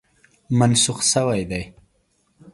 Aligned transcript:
منسوخ 0.59 0.99
شوی 1.11 1.41
دی. 1.49 1.63